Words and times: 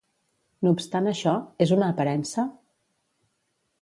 No 0.67 0.71
obstant 0.77 1.11
això, 1.11 1.33
és 1.67 1.73
una 1.77 1.91
aparença? 1.93 2.47